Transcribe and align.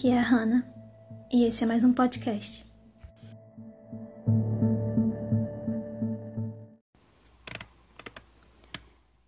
Aqui 0.00 0.08
é 0.08 0.18
a 0.18 0.22
Hannah 0.22 0.64
e 1.30 1.44
esse 1.44 1.62
é 1.62 1.66
mais 1.66 1.84
um 1.84 1.92
podcast. 1.92 2.64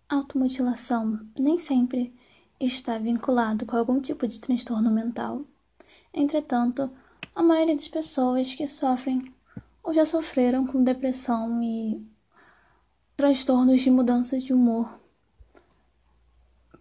Automutilação 0.09 1.19
nem 1.37 1.59
sempre 1.59 2.11
está 2.59 2.97
vinculado 2.97 3.67
com 3.67 3.77
algum 3.77 4.01
tipo 4.01 4.27
de 4.27 4.39
transtorno 4.39 4.89
mental. 4.89 5.45
Entretanto, 6.11 6.89
a 7.35 7.43
maioria 7.43 7.75
das 7.75 7.87
pessoas 7.87 8.55
que 8.55 8.65
sofrem 8.65 9.31
ou 9.83 9.93
já 9.93 10.07
sofreram 10.07 10.65
com 10.65 10.83
depressão 10.83 11.61
e 11.61 12.03
transtornos 13.15 13.79
de 13.79 13.91
mudanças 13.91 14.43
de 14.43 14.51
humor 14.51 14.99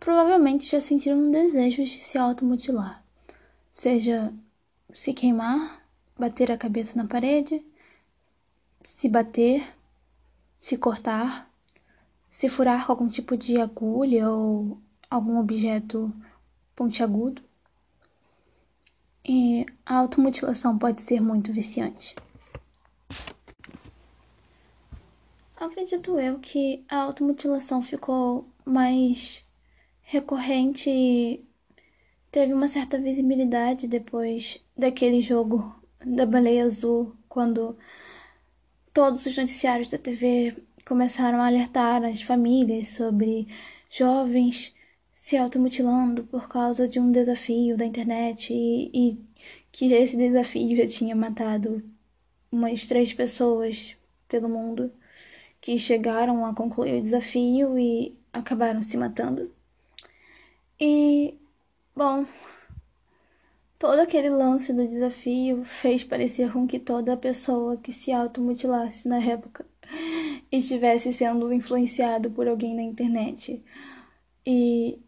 provavelmente 0.01 0.66
já 0.66 0.80
sentiram 0.80 1.18
um 1.18 1.30
desejo 1.30 1.84
de 1.84 2.01
se 2.01 2.16
automutilar, 2.16 3.02
seja 3.72 4.32
se 4.92 5.12
queimar, 5.14 5.82
bater 6.18 6.52
a 6.52 6.58
cabeça 6.58 6.96
na 6.96 7.08
parede, 7.08 7.64
se 8.84 9.08
bater, 9.08 9.64
se 10.60 10.76
cortar, 10.76 11.50
se 12.30 12.48
furar 12.48 12.86
com 12.86 12.92
algum 12.92 13.08
tipo 13.08 13.36
de 13.36 13.60
agulha 13.60 14.28
ou 14.30 14.78
algum 15.08 15.38
objeto 15.38 16.12
pontiagudo. 16.76 17.42
E 19.24 19.64
a 19.86 19.96
automutilação 19.96 20.76
pode 20.76 21.00
ser 21.00 21.20
muito 21.20 21.52
viciante. 21.52 22.14
Acredito 25.56 26.18
eu 26.18 26.40
que 26.40 26.84
a 26.88 27.02
automutilação 27.02 27.80
ficou 27.80 28.48
mais 28.64 29.45
recorrente 30.02 30.90
e 30.90 31.45
teve 32.33 32.55
uma 32.55 32.66
certa 32.66 32.99
visibilidade 32.99 33.87
depois 33.87 34.59
daquele 34.77 35.21
jogo 35.21 35.77
da 36.05 36.25
baleia 36.25 36.65
azul, 36.65 37.15
quando 37.29 37.77
todos 38.93 39.27
os 39.27 39.37
noticiários 39.37 39.91
da 39.91 39.99
TV 39.99 40.57
começaram 40.85 41.41
a 41.41 41.47
alertar 41.47 42.03
as 42.05 42.23
famílias 42.23 42.88
sobre 42.88 43.47
jovens 43.91 44.75
se 45.15 45.37
automutilando 45.37 46.25
por 46.25 46.49
causa 46.49 46.88
de 46.88 46.99
um 46.99 47.13
desafio 47.13 47.77
da 47.77 47.85
internet 47.85 48.53
e, 48.53 48.91
e 48.93 49.19
que 49.71 49.93
esse 49.93 50.16
desafio 50.16 50.77
já 50.77 50.87
tinha 50.87 51.15
matado 51.15 51.83
umas 52.51 52.87
três 52.87 53.13
pessoas 53.13 53.97
pelo 54.27 54.49
mundo 54.49 54.91
que 55.60 55.79
chegaram 55.79 56.45
a 56.47 56.55
concluir 56.55 56.99
o 56.99 57.03
desafio 57.03 57.79
e 57.79 58.19
acabaram 58.33 58.83
se 58.83 58.97
matando. 58.97 59.53
E, 60.80 61.38
bom, 61.95 62.26
todo 63.79 63.98
aquele 63.98 64.31
lance 64.31 64.72
do 64.72 64.87
desafio 64.87 65.65
fez 65.65 66.04
parecer 66.04 66.53
com 66.53 66.66
que 66.66 66.78
toda 66.78 67.16
pessoa 67.16 67.76
que 67.76 67.93
se 67.93 68.12
automutilasse 68.12 69.09
na 69.09 69.19
época 69.22 69.66
estivesse 70.50 71.12
sendo 71.12 71.53
influenciado 71.53 72.31
por 72.31 72.48
alguém 72.48 72.75
na 72.75 72.82
internet. 72.82 73.62
E 74.47 74.98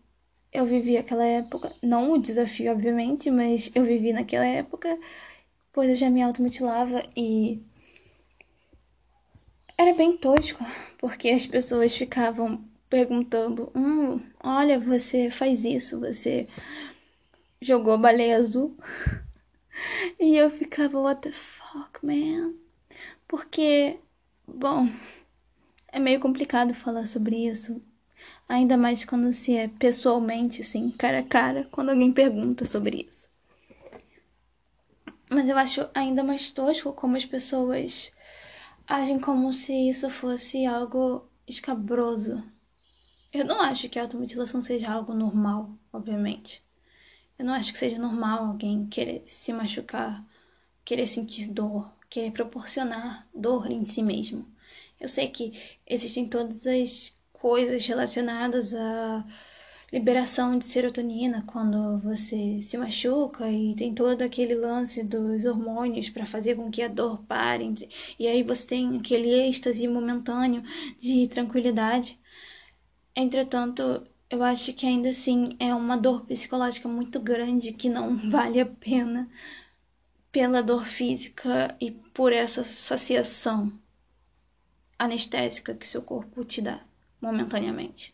eu 0.52 0.66
vivi 0.66 0.96
aquela 0.96 1.24
época, 1.24 1.72
não 1.82 2.12
o 2.12 2.18
desafio, 2.18 2.72
obviamente, 2.72 3.30
mas 3.30 3.70
eu 3.74 3.84
vivi 3.84 4.12
naquela 4.12 4.46
época, 4.46 4.98
pois 5.72 5.90
eu 5.90 5.96
já 5.96 6.08
me 6.10 6.22
automutilava 6.22 7.02
e 7.16 7.60
era 9.76 9.92
bem 9.94 10.16
tosco, 10.16 10.64
porque 10.98 11.28
as 11.30 11.46
pessoas 11.46 11.94
ficavam 11.94 12.64
perguntando: 12.88 13.70
Hum, 13.74 14.20
olha, 14.44 14.78
você 14.78 15.30
faz 15.30 15.64
isso, 15.64 15.98
você 16.00 16.46
jogou 17.60 17.98
baleia 17.98 18.36
azul. 18.36 18.76
E 20.20 20.36
eu 20.36 20.48
ficava, 20.50 21.00
what 21.00 21.20
the 21.22 21.32
fuck, 21.32 22.06
man? 22.06 22.54
Porque, 23.26 23.98
bom, 24.46 24.88
é 25.88 25.98
meio 25.98 26.20
complicado 26.20 26.72
falar 26.72 27.06
sobre 27.06 27.46
isso. 27.48 27.82
Ainda 28.48 28.76
mais 28.76 29.04
quando 29.04 29.32
se 29.32 29.56
é 29.56 29.66
pessoalmente, 29.66 30.62
assim, 30.62 30.90
cara 30.92 31.18
a 31.20 31.22
cara, 31.24 31.68
quando 31.72 31.90
alguém 31.90 32.12
pergunta 32.12 32.64
sobre 32.66 33.06
isso. 33.10 33.28
Mas 35.28 35.48
eu 35.48 35.58
acho 35.58 35.88
ainda 35.94 36.22
mais 36.22 36.50
tosco 36.50 36.92
como 36.92 37.16
as 37.16 37.24
pessoas 37.24 38.12
agem 38.86 39.18
como 39.18 39.52
se 39.52 39.72
isso 39.88 40.08
fosse 40.10 40.66
algo 40.66 41.28
escabroso, 41.48 42.42
eu 43.34 43.44
não 43.44 43.60
acho 43.60 43.88
que 43.88 43.98
a 43.98 44.02
automutilação 44.02 44.62
seja 44.62 44.90
algo 44.90 45.12
normal, 45.12 45.70
obviamente. 45.92 46.62
Eu 47.38 47.44
não 47.44 47.54
acho 47.54 47.72
que 47.72 47.78
seja 47.78 47.98
normal 47.98 48.46
alguém 48.46 48.86
querer 48.86 49.24
se 49.26 49.52
machucar, 49.52 50.24
querer 50.84 51.06
sentir 51.06 51.48
dor, 51.48 51.92
querer 52.08 52.30
proporcionar 52.30 53.26
dor 53.34 53.70
em 53.70 53.84
si 53.84 54.02
mesmo. 54.02 54.46
Eu 55.00 55.08
sei 55.08 55.28
que 55.28 55.52
existem 55.86 56.28
todas 56.28 56.66
as 56.66 57.12
coisas 57.32 57.84
relacionadas 57.86 58.72
à 58.72 59.24
liberação 59.92 60.58
de 60.58 60.64
serotonina 60.64 61.44
quando 61.46 61.98
você 61.98 62.60
se 62.60 62.76
machuca 62.76 63.50
e 63.50 63.74
tem 63.76 63.94
todo 63.94 64.22
aquele 64.22 64.54
lance 64.54 65.02
dos 65.04 65.44
hormônios 65.44 66.08
para 66.08 66.26
fazer 66.26 66.56
com 66.56 66.70
que 66.70 66.82
a 66.82 66.88
dor 66.88 67.22
pare 67.28 67.72
e 68.18 68.26
aí 68.26 68.42
você 68.42 68.66
tem 68.66 68.96
aquele 68.96 69.30
êxtase 69.30 69.86
momentâneo 69.86 70.62
de 71.00 71.28
tranquilidade. 71.28 72.18
Entretanto, 73.16 74.04
eu 74.28 74.42
acho 74.42 74.72
que 74.72 74.86
ainda 74.86 75.10
assim 75.10 75.56
é 75.60 75.72
uma 75.72 75.96
dor 75.96 76.26
psicológica 76.26 76.88
muito 76.88 77.20
grande 77.20 77.72
que 77.72 77.88
não 77.88 78.16
vale 78.28 78.60
a 78.60 78.66
pena 78.66 79.30
pela 80.32 80.62
dor 80.62 80.84
física 80.84 81.76
e 81.80 81.92
por 81.92 82.32
essa 82.32 82.64
saciação 82.64 83.72
anestésica 84.98 85.74
que 85.74 85.86
seu 85.86 86.02
corpo 86.02 86.44
te 86.44 86.60
dá 86.60 86.80
momentaneamente. 87.20 88.12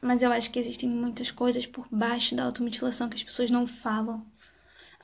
Mas 0.00 0.22
eu 0.22 0.32
acho 0.32 0.50
que 0.50 0.58
existem 0.58 0.88
muitas 0.88 1.30
coisas 1.30 1.66
por 1.66 1.86
baixo 1.90 2.34
da 2.34 2.44
automutilação 2.44 3.10
que 3.10 3.16
as 3.16 3.22
pessoas 3.22 3.50
não 3.50 3.66
falam. 3.66 4.26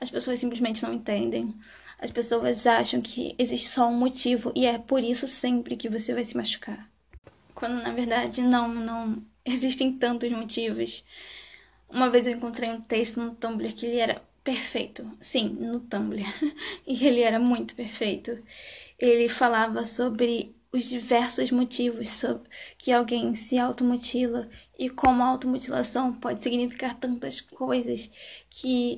As 0.01 0.09
pessoas 0.09 0.39
simplesmente 0.39 0.81
não 0.81 0.91
entendem. 0.93 1.55
As 1.99 2.09
pessoas 2.09 2.65
acham 2.65 3.01
que 3.01 3.35
existe 3.37 3.69
só 3.69 3.87
um 3.87 3.97
motivo 3.97 4.51
e 4.55 4.65
é 4.65 4.79
por 4.79 5.03
isso 5.03 5.27
sempre 5.27 5.77
que 5.77 5.89
você 5.89 6.13
vai 6.13 6.23
se 6.25 6.35
machucar 6.35 6.88
quando 7.59 7.83
na 7.83 7.91
verdade 7.91 8.41
não, 8.41 8.69
não 8.73 9.21
existem 9.43 9.91
tantos 9.91 10.31
motivos. 10.31 11.03
Uma 11.89 12.09
vez 12.09 12.25
eu 12.25 12.33
encontrei 12.33 12.69
um 12.69 12.79
texto 12.79 13.19
no 13.19 13.35
Tumblr 13.35 13.73
que 13.73 13.85
ele 13.85 13.97
era 13.97 14.23
perfeito, 14.41 15.11
sim, 15.19 15.49
no 15.49 15.81
Tumblr, 15.81 16.23
e 16.87 17.05
ele 17.05 17.19
era 17.19 17.37
muito 17.37 17.75
perfeito. 17.75 18.41
Ele 18.97 19.27
falava 19.27 19.83
sobre 19.83 20.55
os 20.71 20.85
diversos 20.85 21.51
motivos 21.51 22.09
sobre 22.09 22.47
que 22.77 22.93
alguém 22.93 23.35
se 23.35 23.57
automutila 23.57 24.49
e 24.77 24.89
como 24.89 25.21
a 25.21 25.27
automutilação 25.27 26.13
pode 26.13 26.41
significar 26.41 26.95
tantas 26.95 27.41
coisas 27.41 28.09
que 28.49 28.97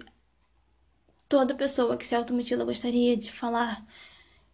toda 1.28 1.55
pessoa 1.55 1.97
que 1.97 2.05
se 2.05 2.13
automutila 2.13 2.66
gostaria 2.66 3.17
de 3.17 3.31
falar, 3.31 3.83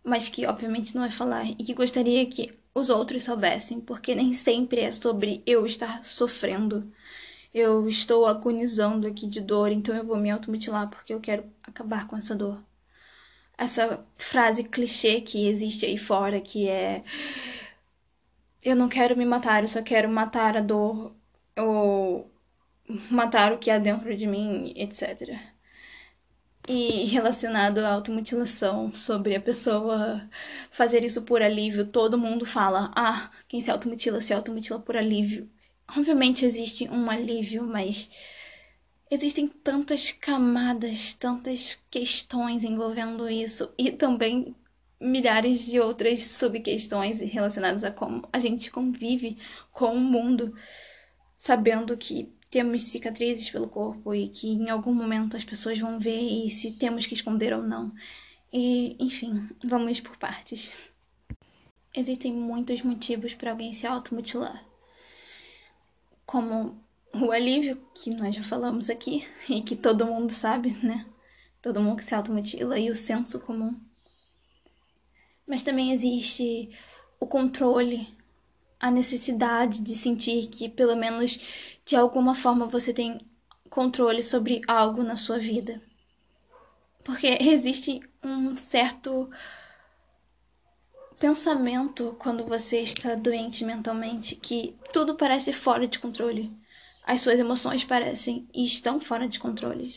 mas 0.04 0.30
que 0.30 0.46
obviamente 0.46 0.96
não 0.96 1.02
vai 1.02 1.12
falar 1.12 1.46
e 1.46 1.56
que 1.56 1.74
gostaria 1.74 2.26
que 2.28 2.58
os 2.78 2.90
outros 2.90 3.24
soubessem, 3.24 3.80
porque 3.82 4.16
nem 4.16 4.34
sempre 4.34 4.82
é 4.82 4.92
sobre 4.92 5.44
eu 5.46 5.66
estar 5.66 6.04
sofrendo. 6.04 6.92
Eu 7.54 7.88
estou 7.88 8.26
agonizando 8.28 9.08
aqui 9.08 9.28
de 9.28 9.42
dor, 9.42 9.72
então 9.72 9.96
eu 9.96 10.06
vou 10.06 10.18
me 10.18 10.32
automutilar 10.32 10.90
porque 10.90 11.14
eu 11.14 11.20
quero 11.22 11.46
acabar 11.64 12.08
com 12.08 12.18
essa 12.18 12.36
dor. 12.36 12.64
Essa 13.58 14.06
frase 14.18 14.64
clichê 14.64 15.22
que 15.22 15.48
existe 15.48 15.86
aí 15.86 15.98
fora, 15.98 16.40
que 16.42 16.70
é 16.70 17.04
eu 18.64 18.76
não 18.76 18.90
quero 18.90 19.16
me 19.18 19.26
matar, 19.26 19.64
eu 19.64 19.68
só 19.68 19.82
quero 19.82 20.10
matar 20.10 20.58
a 20.58 20.62
dor 20.62 21.16
ou 21.58 22.30
matar 23.10 23.54
o 23.54 23.58
que 23.58 23.72
há 23.72 23.80
dentro 23.80 24.16
de 24.16 24.28
mim, 24.28 24.74
etc 24.76 25.57
e 26.68 27.06
relacionado 27.06 27.80
à 27.80 27.94
automutilação, 27.94 28.92
sobre 28.92 29.36
a 29.36 29.42
pessoa 29.42 30.30
fazer 30.70 31.04
isso 31.04 31.22
por 31.24 31.42
alívio, 31.42 31.86
todo 31.86 32.18
mundo 32.18 32.46
fala: 32.46 32.92
ah, 32.96 33.32
quem 33.48 33.62
se 33.62 33.72
automutila 33.72 34.22
se 34.22 34.34
automutila 34.34 34.80
por 34.80 34.98
alívio. 34.98 35.50
Obviamente 35.96 36.46
existe 36.46 36.90
um 36.90 37.10
alívio, 37.10 37.64
mas 37.64 38.10
existem 39.10 39.48
tantas 39.48 40.12
camadas, 40.12 41.14
tantas 41.14 41.80
questões 41.90 42.64
envolvendo 42.64 43.30
isso 43.30 43.74
e 43.78 43.92
também 43.92 44.54
milhares 45.00 45.66
de 45.66 45.80
outras 45.80 46.24
subquestões 46.28 47.20
relacionadas 47.20 47.84
a 47.84 47.92
como 47.92 48.28
a 48.34 48.40
gente 48.40 48.72
convive 48.72 49.38
com 49.72 49.94
o 49.94 50.00
mundo, 50.00 50.54
sabendo 51.38 51.96
que 51.96 52.36
temos 52.50 52.84
cicatrizes 52.84 53.50
pelo 53.50 53.68
corpo 53.68 54.14
e 54.14 54.30
que 54.30 54.48
em 54.48 54.70
algum 54.70 54.94
momento 54.94 55.36
as 55.36 55.44
pessoas 55.44 55.80
vão 55.80 56.00
ver 56.00 56.20
e 56.20 56.50
se 56.50 56.72
temos 56.72 57.06
que 57.06 57.14
esconder 57.14 57.54
ou 57.54 57.62
não. 57.62 57.94
E, 58.52 58.96
enfim, 59.00 59.48
vamos 59.64 60.00
por 60.00 60.18
partes. 60.18 60.74
Existem 61.94 62.34
muitos 62.34 62.82
motivos 62.82 63.34
para 63.34 63.52
alguém 63.52 63.74
se 63.74 63.86
automutilar. 63.86 64.64
Como 66.26 66.82
o 67.14 67.32
alívio, 67.32 67.82
que 67.94 68.12
nós 68.12 68.36
já 68.36 68.44
falamos 68.44 68.90
aqui 68.90 69.28
e 69.50 69.62
que 69.62 69.76
todo 69.76 70.06
mundo 70.06 70.32
sabe, 70.32 70.72
né? 70.84 71.06
Todo 71.62 71.82
mundo 71.82 71.98
que 71.98 72.06
se 72.06 72.16
automutila 72.16 72.80
e 72.80 72.90
o 72.90 72.96
senso 72.96 73.40
comum. 73.40 73.76
Mas 75.46 75.64
também 75.64 75.92
existe 75.92 76.70
o 77.20 77.26
controle, 77.26 78.08
a 78.80 78.92
necessidade 78.92 79.82
de 79.82 79.96
sentir 79.96 80.48
que, 80.48 80.70
pelo 80.70 80.96
menos 80.96 81.40
de 81.88 81.96
alguma 81.96 82.36
forma, 82.36 82.66
você 82.66 82.94
tem 82.94 83.18
controle 83.70 84.22
sobre 84.22 84.62
algo 84.68 85.04
na 85.04 85.16
sua 85.16 85.40
vida. 85.40 85.82
Porque 87.02 87.38
existe 87.40 88.02
um 88.22 88.58
certo 88.58 89.30
pensamento 91.18 92.14
quando 92.20 92.46
você 92.46 92.82
está 92.82 93.16
doente 93.16 93.64
mentalmente 93.64 94.36
que 94.36 94.76
tudo 94.92 95.16
parece 95.16 95.54
fora 95.54 95.88
de 95.88 95.98
controle. 95.98 96.52
As 97.06 97.22
suas 97.22 97.40
emoções 97.40 97.86
parecem 97.86 98.46
e 98.54 98.66
estão 98.66 99.00
fora 99.00 99.26
de 99.26 99.40
controle. 99.40 99.90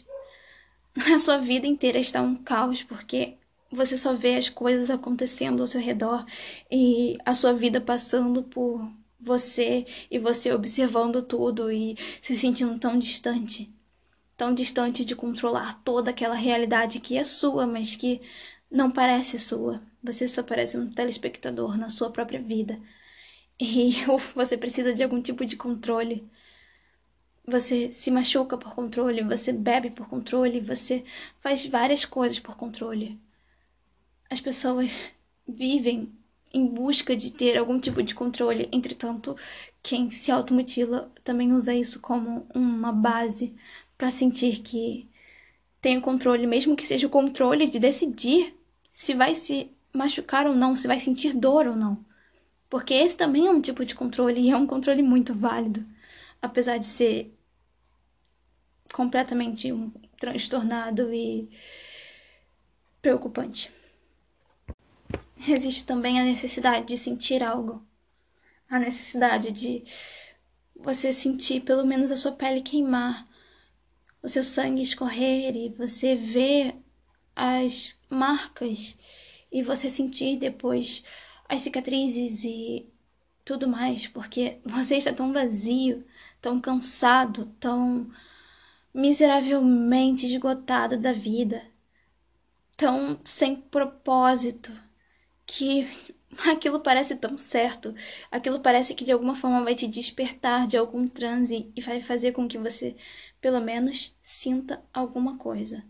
A 1.13 1.19
sua 1.19 1.39
vida 1.39 1.67
inteira 1.67 1.99
está 1.99 2.23
um 2.23 2.37
caos 2.37 2.85
porque 2.85 3.37
você 3.71 3.99
só 3.99 4.15
vê 4.15 4.37
as 4.37 4.49
coisas 4.49 4.91
acontecendo 4.91 5.61
ao 5.61 5.67
seu 5.67 5.81
redor 5.81 6.25
e 6.71 7.19
a 7.25 7.35
sua 7.35 7.53
vida 7.53 7.81
passando 7.81 8.45
por 8.45 8.89
você 9.21 9.87
e 10.11 10.19
você 10.19 10.53
observando 10.53 11.23
tudo 11.23 11.71
e 11.71 11.97
se 12.21 12.37
sentindo 12.37 12.79
tão 12.79 12.99
distante. 12.99 13.73
Tão 14.37 14.55
distante 14.55 15.05
de 15.05 15.15
controlar 15.17 15.83
toda 15.85 16.11
aquela 16.11 16.35
realidade 16.35 17.01
que 17.01 17.17
é 17.19 17.25
sua, 17.25 17.67
mas 17.67 17.97
que 17.97 18.21
não 18.71 18.91
parece 18.91 19.39
sua. 19.39 19.83
Você 20.03 20.27
só 20.29 20.43
parece 20.43 20.79
um 20.79 20.91
telespectador 20.91 21.77
na 21.77 21.91
sua 21.91 22.11
própria 22.11 22.41
vida. 22.41 22.81
E 23.61 23.93
você 24.35 24.57
precisa 24.57 24.95
de 24.95 25.03
algum 25.03 25.21
tipo 25.23 25.45
de 25.45 25.57
controle. 25.57 26.29
Você 27.47 27.93
se 27.93 28.11
machuca 28.11 28.57
por 28.57 28.75
controle, 28.75 29.23
você 29.23 29.53
bebe 29.53 29.91
por 29.91 30.09
controle, 30.09 30.61
você 30.61 31.05
faz 31.41 31.67
várias 31.67 32.05
coisas 32.05 32.39
por 32.39 32.57
controle. 32.57 33.21
As 34.31 34.41
pessoas 34.41 35.13
vivem 35.47 36.20
em 36.53 36.67
busca 36.67 37.17
de 37.17 37.31
ter 37.31 37.57
algum 37.57 37.79
tipo 37.79 38.03
de 38.03 38.15
controle, 38.15 38.69
entretanto, 38.73 39.37
quem 39.83 40.11
se 40.11 40.31
automutila 40.31 41.11
também 41.23 41.53
usa 41.53 41.75
isso 41.75 42.01
como 42.01 42.47
uma 42.55 42.93
base 42.93 43.55
para 43.97 44.11
sentir 44.11 44.61
que 44.61 45.09
tem 45.81 45.97
o 45.99 46.03
controle, 46.03 46.47
mesmo 46.47 46.77
que 46.77 46.87
seja 46.87 47.07
o 47.07 47.11
controle 47.11 47.69
de 47.69 47.79
decidir 47.79 48.55
se 48.93 49.15
vai 49.15 49.35
se 49.35 49.71
machucar 49.93 50.47
ou 50.47 50.55
não, 50.55 50.77
se 50.77 50.87
vai 50.87 50.99
sentir 51.01 51.35
dor 51.35 51.67
ou 51.67 51.77
não. 51.77 52.05
Porque 52.69 52.95
esse 52.95 53.17
também 53.17 53.47
é 53.47 53.51
um 53.51 53.61
tipo 53.61 53.85
de 53.85 53.95
controle 53.95 54.41
e 54.41 54.51
é 54.51 54.57
um 54.57 54.67
controle 54.67 55.03
muito 55.03 55.35
válido, 55.35 55.85
apesar 56.43 56.79
de 56.79 56.87
ser 56.87 57.35
completamente 58.93 59.73
um 59.73 59.91
transtornado 60.19 61.13
e 61.15 61.49
preocupante. 63.01 63.73
Existe 65.49 65.85
também 65.85 66.21
a 66.21 66.25
necessidade 66.25 66.87
de 66.87 66.99
sentir 66.99 67.43
algo, 67.43 67.83
a 68.69 68.79
necessidade 68.79 69.51
de 69.51 69.85
você 70.77 71.13
sentir 71.13 71.61
pelo 71.63 71.87
menos 71.87 72.11
a 72.11 72.17
sua 72.17 72.33
pele 72.33 72.61
queimar, 72.61 73.27
o 74.23 74.29
seu 74.29 74.45
sangue 74.45 74.83
escorrer 74.83 75.57
e 75.57 75.71
você 75.71 76.15
ver 76.15 76.77
as 77.35 77.97
marcas 78.09 78.99
e 79.51 79.63
você 79.63 79.89
sentir 79.89 80.37
depois 80.37 81.03
as 81.49 81.63
cicatrizes 81.63 82.45
e 82.45 82.87
tudo 83.45 83.67
mais, 83.67 84.07
porque 84.07 84.59
você 84.65 84.97
está 84.97 85.13
tão 85.13 85.33
vazio, 85.33 86.05
tão 86.41 86.61
cansado, 86.61 87.47
tão 87.59 88.11
miseravelmente 88.93 90.27
esgotado 90.27 90.99
da 90.99 91.13
vida, 91.13 91.63
tão 92.77 93.19
sem 93.25 93.57
propósito, 93.57 94.73
que 95.51 95.89
aquilo 96.49 96.81
parece 96.81 97.17
tão 97.17 97.37
certo, 97.37 97.95
aquilo 98.31 98.61
parece 98.61 98.95
que 98.95 99.05
de 99.05 99.13
alguma 99.13 99.35
forma 99.35 99.65
vai 99.65 99.75
te 99.75 99.89
despertar 99.89 100.67
de 100.67 100.77
algum 100.77 101.07
transe 101.07 101.71
e 101.75 101.81
vai 101.81 102.01
fazer 102.01 102.33
com 102.33 102.47
que 102.47 102.59
você, 102.59 102.95
pelo 103.41 103.61
menos, 103.61 104.17
sinta 104.23 104.83
alguma 104.93 105.37
coisa. 105.39 105.85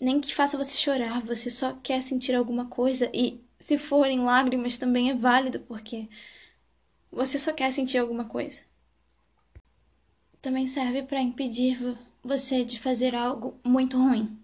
Nem 0.00 0.20
que 0.20 0.34
faça 0.34 0.56
você 0.56 0.76
chorar, 0.76 1.20
você 1.22 1.50
só 1.50 1.74
quer 1.74 2.02
sentir 2.02 2.34
alguma 2.34 2.66
coisa 2.66 3.10
e 3.12 3.40
se 3.60 3.78
forem 3.78 4.20
lágrimas 4.24 4.78
também 4.78 5.10
é 5.10 5.14
válido 5.14 5.60
porque 5.60 6.08
você 7.10 7.38
só 7.38 7.52
quer 7.52 7.72
sentir 7.72 7.98
alguma 7.98 8.24
coisa 8.24 8.62
também 10.44 10.66
serve 10.66 11.02
para 11.02 11.22
impedir 11.22 11.96
você 12.22 12.66
de 12.66 12.78
fazer 12.78 13.14
algo 13.14 13.58
muito 13.64 13.96
ruim. 13.96 14.38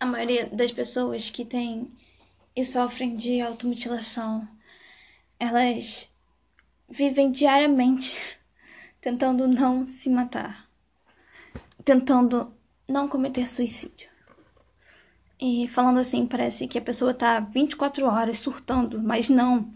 A 0.00 0.06
maioria 0.06 0.46
das 0.46 0.72
pessoas 0.72 1.28
que 1.28 1.44
têm 1.44 1.92
e 2.54 2.64
sofrem 2.64 3.16
de 3.16 3.40
automutilação, 3.40 4.48
elas 5.38 6.10
vivem 6.88 7.30
diariamente 7.30 8.38
tentando 9.00 9.46
não 9.46 9.86
se 9.86 10.08
matar, 10.08 10.68
tentando 11.84 12.54
não 12.88 13.08
cometer 13.08 13.46
suicídio. 13.48 14.08
E 15.40 15.66
falando 15.68 15.98
assim, 15.98 16.26
parece 16.26 16.66
que 16.68 16.78
a 16.78 16.82
pessoa 16.82 17.12
tá 17.12 17.40
24 17.40 18.06
horas 18.06 18.38
surtando, 18.38 19.02
mas 19.02 19.28
não. 19.28 19.74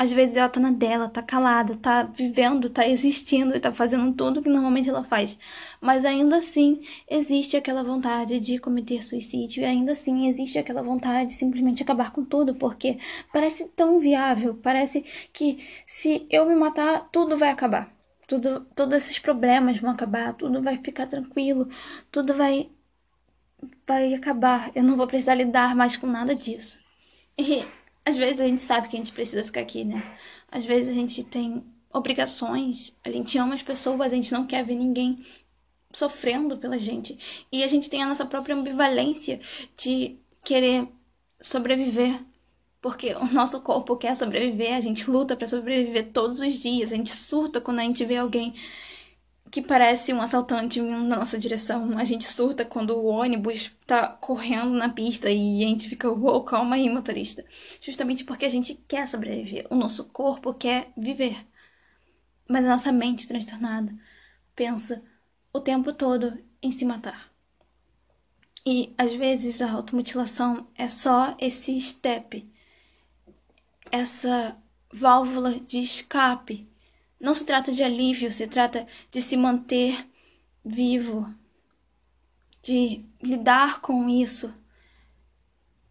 Às 0.00 0.10
vezes 0.12 0.34
ela 0.34 0.48
tá 0.48 0.58
na 0.58 0.70
dela, 0.70 1.10
tá 1.10 1.22
calada, 1.22 1.76
tá 1.76 2.04
vivendo, 2.04 2.70
tá 2.70 2.88
existindo 2.88 3.54
e 3.54 3.60
tá 3.60 3.70
fazendo 3.70 4.10
tudo 4.14 4.40
que 4.40 4.48
normalmente 4.48 4.88
ela 4.88 5.04
faz. 5.04 5.38
Mas 5.78 6.06
ainda 6.06 6.38
assim 6.38 6.80
existe 7.06 7.54
aquela 7.54 7.82
vontade 7.82 8.40
de 8.40 8.58
cometer 8.58 9.04
suicídio, 9.04 9.60
e 9.62 9.66
ainda 9.66 9.92
assim 9.92 10.26
existe 10.26 10.58
aquela 10.58 10.82
vontade 10.82 11.28
de 11.28 11.36
simplesmente 11.36 11.82
acabar 11.82 12.12
com 12.12 12.24
tudo, 12.24 12.54
porque 12.54 12.96
parece 13.30 13.66
tão 13.76 13.98
viável, 13.98 14.54
parece 14.54 15.04
que 15.34 15.62
se 15.84 16.26
eu 16.30 16.46
me 16.46 16.54
matar, 16.54 17.10
tudo 17.12 17.36
vai 17.36 17.50
acabar. 17.50 17.92
Tudo, 18.26 18.60
todos 18.74 18.94
esses 18.94 19.18
problemas 19.18 19.80
vão 19.80 19.90
acabar, 19.90 20.32
tudo 20.32 20.62
vai 20.62 20.78
ficar 20.78 21.08
tranquilo, 21.08 21.68
tudo 22.10 22.32
vai 22.32 22.70
vai 23.86 24.14
acabar. 24.14 24.70
Eu 24.74 24.82
não 24.82 24.96
vou 24.96 25.06
precisar 25.06 25.34
lidar 25.34 25.76
mais 25.76 25.94
com 25.94 26.06
nada 26.06 26.34
disso. 26.34 26.80
E 27.36 27.66
às 28.04 28.16
vezes 28.16 28.40
a 28.40 28.46
gente 28.46 28.62
sabe 28.62 28.88
que 28.88 28.96
a 28.96 28.98
gente 28.98 29.12
precisa 29.12 29.44
ficar 29.44 29.60
aqui, 29.60 29.84
né? 29.84 30.02
Às 30.50 30.64
vezes 30.64 30.88
a 30.88 30.94
gente 30.94 31.22
tem 31.22 31.64
obrigações, 31.92 32.96
a 33.04 33.10
gente 33.10 33.36
ama 33.38 33.54
as 33.54 33.62
pessoas, 33.62 34.12
a 34.12 34.16
gente 34.16 34.32
não 34.32 34.46
quer 34.46 34.64
ver 34.64 34.74
ninguém 34.74 35.24
sofrendo 35.92 36.56
pela 36.56 36.78
gente. 36.78 37.18
E 37.50 37.62
a 37.62 37.66
gente 37.66 37.90
tem 37.90 38.02
a 38.02 38.06
nossa 38.06 38.24
própria 38.24 38.54
ambivalência 38.54 39.40
de 39.76 40.16
querer 40.44 40.88
sobreviver. 41.40 42.20
Porque 42.80 43.14
o 43.14 43.26
nosso 43.26 43.60
corpo 43.60 43.96
quer 43.96 44.16
sobreviver, 44.16 44.74
a 44.74 44.80
gente 44.80 45.10
luta 45.10 45.36
para 45.36 45.46
sobreviver 45.46 46.12
todos 46.12 46.40
os 46.40 46.54
dias, 46.54 46.92
a 46.92 46.96
gente 46.96 47.14
surta 47.14 47.60
quando 47.60 47.80
a 47.80 47.82
gente 47.82 48.04
vê 48.04 48.16
alguém 48.16 48.54
que 49.50 49.60
parece 49.60 50.12
um 50.12 50.22
assaltante 50.22 50.80
vindo 50.80 51.02
na 51.04 51.16
nossa 51.16 51.38
direção. 51.38 51.98
A 51.98 52.04
gente 52.04 52.24
surta 52.24 52.64
quando 52.64 52.90
o 52.96 53.06
ônibus 53.06 53.70
tá 53.86 54.06
correndo 54.08 54.70
na 54.70 54.88
pista 54.88 55.30
e 55.30 55.64
a 55.64 55.68
gente 55.68 55.88
fica, 55.88 56.08
uou, 56.10 56.44
calma 56.44 56.76
aí, 56.76 56.88
motorista. 56.88 57.44
Justamente 57.82 58.24
porque 58.24 58.44
a 58.44 58.48
gente 58.48 58.74
quer 58.86 59.08
sobreviver. 59.08 59.66
O 59.68 59.74
nosso 59.74 60.04
corpo 60.06 60.54
quer 60.54 60.92
viver. 60.96 61.46
Mas 62.48 62.64
a 62.64 62.68
nossa 62.68 62.92
mente 62.92 63.26
transtornada 63.26 63.92
pensa 64.54 65.02
o 65.52 65.60
tempo 65.60 65.92
todo 65.92 66.38
em 66.62 66.70
se 66.70 66.84
matar. 66.84 67.30
E 68.64 68.94
às 68.96 69.12
vezes 69.12 69.60
a 69.62 69.72
automutilação 69.72 70.68
é 70.76 70.86
só 70.86 71.34
esse 71.40 71.80
step, 71.80 72.48
essa 73.90 74.56
válvula 74.92 75.58
de 75.58 75.78
escape 75.80 76.69
não 77.20 77.34
se 77.34 77.44
trata 77.44 77.70
de 77.70 77.82
alívio, 77.82 78.32
se 78.32 78.46
trata 78.46 78.86
de 79.10 79.20
se 79.20 79.36
manter 79.36 80.08
vivo, 80.64 81.32
de 82.62 83.04
lidar 83.22 83.80
com 83.80 84.08
isso, 84.08 84.52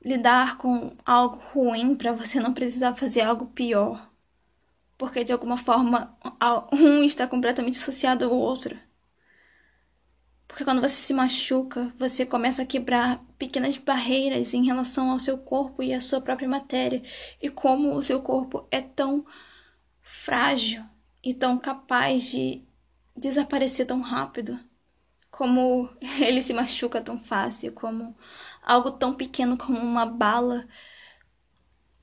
lidar 0.04 0.58
com 0.58 0.96
algo 1.06 1.38
ruim 1.54 1.96
para 1.96 2.14
você 2.14 2.40
não 2.40 2.54
precisar 2.54 2.96
fazer 2.96 3.22
algo 3.22 3.46
pior. 3.48 4.10
Porque 4.98 5.24
de 5.24 5.32
alguma 5.32 5.58
forma 5.58 6.18
um 6.74 7.04
está 7.04 7.28
completamente 7.28 7.78
associado 7.78 8.26
ao 8.26 8.32
outro. 8.32 8.78
Porque 10.48 10.66
quando 10.66 10.82
você 10.82 10.96
se 10.96 11.14
machuca, 11.14 11.94
você 11.96 12.26
começa 12.26 12.64
a 12.64 12.66
quebrar 12.66 13.24
pequenas 13.38 13.78
barreiras 13.78 14.54
em 14.54 14.66
relação 14.66 15.12
ao 15.12 15.20
seu 15.20 15.38
corpo 15.38 15.84
e 15.84 15.94
à 15.94 16.02
sua 16.02 16.20
própria 16.20 16.50
matéria. 16.50 17.04
E 17.42 17.50
como 17.50 17.94
o 17.94 18.02
seu 18.02 18.22
corpo 18.22 18.68
é 18.72 18.82
tão 18.82 19.26
frágil 20.02 20.84
e 21.24 21.34
tão 21.34 21.58
capaz 21.58 22.24
de 22.24 22.64
desaparecer 23.16 23.86
tão 23.88 24.02
rápido, 24.02 24.60
como 25.32 25.90
ele 26.22 26.42
se 26.42 26.54
machuca 26.54 27.02
tão 27.02 27.20
fácil, 27.20 27.74
como 27.74 28.16
algo 28.64 28.92
tão 28.92 29.14
pequeno 29.16 29.58
como 29.58 29.80
uma 29.80 30.06
bala, 30.06 30.68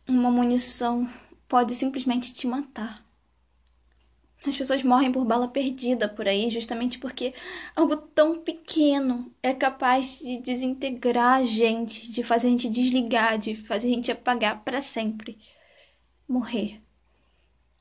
uma 0.08 0.30
munição 0.30 1.08
pode 1.48 1.74
simplesmente 1.74 2.32
te 2.32 2.46
matar. 2.46 3.04
As 4.46 4.56
pessoas 4.56 4.82
morrem 4.82 5.10
por 5.10 5.24
bala 5.24 5.48
perdida 5.48 6.08
por 6.08 6.28
aí, 6.28 6.48
justamente 6.50 6.98
porque 6.98 7.34
algo 7.74 7.96
tão 7.96 8.40
pequeno 8.42 9.34
é 9.42 9.52
capaz 9.52 10.18
de 10.20 10.38
desintegrar 10.38 11.40
a 11.40 11.44
gente, 11.44 12.12
de 12.12 12.22
fazer 12.22 12.48
a 12.48 12.50
gente 12.50 12.68
desligar, 12.68 13.38
de 13.38 13.56
fazer 13.56 13.88
a 13.88 13.90
gente 13.90 14.12
apagar 14.12 14.62
para 14.62 14.80
sempre. 14.80 15.38
Morrer. 16.28 16.82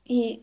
E 0.08 0.42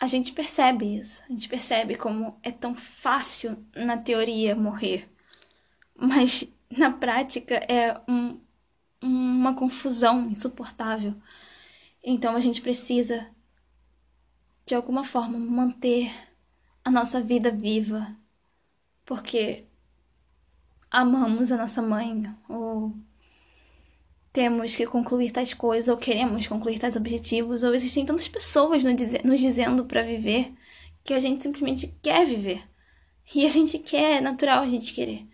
a 0.00 0.06
gente 0.06 0.32
percebe 0.32 0.96
isso. 0.96 1.22
A 1.28 1.32
gente 1.32 1.46
percebe 1.46 1.94
como 1.94 2.38
é 2.42 2.50
tão 2.50 2.74
fácil 2.74 3.62
na 3.76 3.98
teoria 3.98 4.56
morrer. 4.56 5.10
Mas 5.94 6.50
na 6.70 6.90
prática 6.90 7.56
é 7.56 8.00
um, 8.08 8.40
uma 9.02 9.54
confusão 9.54 10.22
insuportável. 10.22 11.14
Então 12.02 12.34
a 12.34 12.40
gente 12.40 12.62
precisa 12.62 13.28
de 14.64 14.74
alguma 14.74 15.04
forma 15.04 15.38
manter 15.38 16.10
a 16.82 16.90
nossa 16.90 17.20
vida 17.20 17.50
viva, 17.50 18.16
porque 19.04 19.66
amamos 20.90 21.52
a 21.52 21.58
nossa 21.58 21.82
mãe, 21.82 22.34
ou 22.48 22.94
temos 24.32 24.76
que 24.76 24.86
concluir 24.86 25.30
tais 25.32 25.54
coisas, 25.54 25.88
ou 25.88 25.96
queremos 25.96 26.46
concluir 26.46 26.78
tais 26.78 26.96
objetivos, 26.96 27.62
ou 27.62 27.74
existem 27.74 28.06
tantas 28.06 28.28
pessoas 28.28 28.82
nos 28.84 29.40
dizendo 29.40 29.84
para 29.84 30.02
viver 30.02 30.52
que 31.02 31.14
a 31.14 31.20
gente 31.20 31.42
simplesmente 31.42 31.94
quer 32.00 32.26
viver. 32.26 32.62
E 33.34 33.46
a 33.46 33.48
gente 33.48 33.78
quer, 33.78 34.18
é 34.18 34.20
natural 34.20 34.62
a 34.62 34.68
gente 34.68 34.92
querer. 34.92 35.26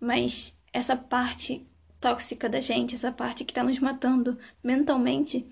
Mas 0.00 0.56
essa 0.72 0.96
parte 0.96 1.66
tóxica 2.00 2.48
da 2.48 2.60
gente, 2.60 2.94
essa 2.94 3.10
parte 3.10 3.44
que 3.44 3.54
tá 3.54 3.62
nos 3.62 3.78
matando 3.78 4.38
mentalmente, 4.62 5.46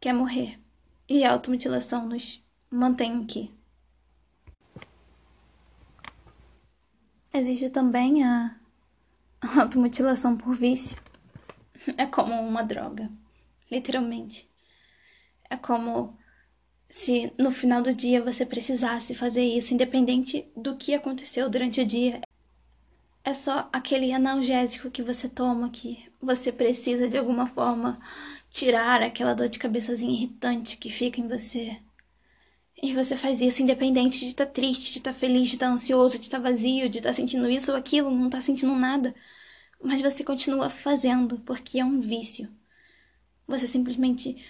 quer 0.00 0.12
morrer. 0.12 0.60
E 1.08 1.24
a 1.24 1.32
automutilação 1.32 2.08
nos 2.08 2.42
mantém 2.70 3.22
aqui. 3.22 3.50
Existe 7.32 7.70
também 7.70 8.22
a 8.22 8.56
automutilação 9.58 10.36
por 10.36 10.54
vício. 10.54 10.96
É 11.96 12.06
como 12.06 12.34
uma 12.34 12.62
droga, 12.62 13.10
literalmente. 13.70 14.48
É 15.50 15.56
como 15.56 16.16
se 16.88 17.32
no 17.38 17.50
final 17.50 17.82
do 17.82 17.94
dia 17.94 18.22
você 18.22 18.44
precisasse 18.44 19.14
fazer 19.14 19.44
isso, 19.44 19.74
independente 19.74 20.46
do 20.56 20.76
que 20.76 20.94
aconteceu 20.94 21.48
durante 21.48 21.80
o 21.80 21.86
dia. 21.86 22.20
É 23.24 23.34
só 23.34 23.68
aquele 23.72 24.12
analgésico 24.12 24.90
que 24.90 25.02
você 25.02 25.28
toma 25.28 25.70
que 25.70 26.10
você 26.20 26.52
precisa 26.52 27.08
de 27.08 27.16
alguma 27.16 27.46
forma 27.46 28.00
tirar 28.50 29.02
aquela 29.02 29.34
dor 29.34 29.48
de 29.48 29.58
cabeçazinha 29.58 30.12
irritante 30.12 30.76
que 30.76 30.90
fica 30.90 31.20
em 31.20 31.28
você. 31.28 31.78
E 32.82 32.94
você 32.94 33.16
faz 33.16 33.40
isso 33.40 33.62
independente 33.62 34.20
de 34.20 34.26
estar 34.26 34.44
tá 34.46 34.52
triste, 34.52 34.92
de 34.92 34.98
estar 34.98 35.12
tá 35.12 35.18
feliz, 35.18 35.48
de 35.48 35.54
estar 35.54 35.66
tá 35.66 35.72
ansioso, 35.72 36.18
de 36.18 36.24
estar 36.24 36.38
vazio, 36.40 36.88
de 36.88 36.98
estar 36.98 37.12
sentindo 37.12 37.48
isso 37.48 37.70
ou 37.70 37.78
aquilo, 37.78 38.10
não 38.10 38.26
estar 38.26 38.42
sentindo 38.42 38.74
nada. 38.74 39.14
Mas 39.82 40.00
você 40.00 40.22
continua 40.22 40.70
fazendo 40.70 41.38
porque 41.40 41.80
é 41.80 41.84
um 41.84 42.00
vício. 42.00 42.48
Você 43.46 43.66
simplesmente 43.66 44.44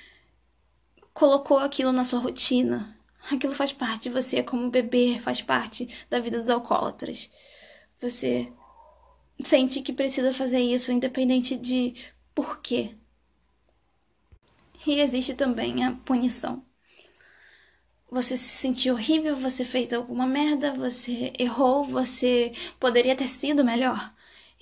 colocou 1.14 1.58
aquilo 1.58 1.92
na 1.92 2.04
sua 2.04 2.20
rotina. 2.20 2.98
Aquilo 3.30 3.54
faz 3.54 3.72
parte 3.72 4.04
de 4.04 4.10
você, 4.10 4.42
como 4.42 4.70
beber 4.70 5.22
faz 5.22 5.40
parte 5.40 5.88
da 6.10 6.18
vida 6.20 6.40
dos 6.40 6.50
alcoólatras. 6.50 7.30
Você 8.00 8.52
sente 9.42 9.80
que 9.80 9.92
precisa 9.92 10.34
fazer 10.34 10.60
isso 10.60 10.92
independente 10.92 11.56
de 11.56 11.94
porquê. 12.34 12.94
E 14.86 15.00
existe 15.00 15.34
também 15.34 15.84
a 15.84 15.92
punição 15.92 16.64
você 18.12 18.36
se 18.36 18.44
sentiu 18.44 18.92
horrível, 18.92 19.34
você 19.36 19.64
fez 19.64 19.90
alguma 19.90 20.26
merda, 20.26 20.74
você 20.74 21.32
errou, 21.38 21.82
você 21.82 22.52
poderia 22.78 23.16
ter 23.16 23.26
sido 23.26 23.64
melhor. 23.64 24.12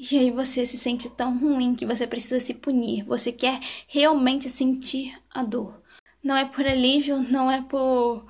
E 0.01 0.19
aí 0.19 0.31
você 0.31 0.65
se 0.65 0.79
sente 0.79 1.11
tão 1.11 1.37
ruim 1.39 1.75
que 1.75 1.85
você 1.85 2.07
precisa 2.07 2.41
se 2.41 2.55
punir. 2.55 3.05
Você 3.05 3.31
quer 3.31 3.61
realmente 3.87 4.49
sentir 4.49 5.15
a 5.31 5.43
dor. 5.43 5.83
Não 6.23 6.35
é 6.35 6.47
por 6.47 6.67
alívio, 6.67 7.19
não 7.19 7.51
é 7.51 7.61
por 7.61 8.25